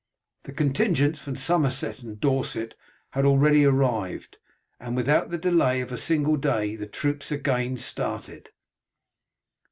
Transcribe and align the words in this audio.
The 0.45 0.51
contingents 0.51 1.19
from 1.19 1.35
Somerset 1.35 1.99
and 1.99 2.19
Dorset 2.19 2.73
had 3.11 3.23
already 3.23 3.65
arrived, 3.65 4.39
and 4.79 4.95
without 4.95 5.29
the 5.29 5.37
delay 5.37 5.79
of 5.79 5.91
a 5.91 5.95
single 5.99 6.37
day 6.37 6.75
the 6.75 6.87
troops 6.87 7.31
again 7.31 7.77
started. 7.77 8.49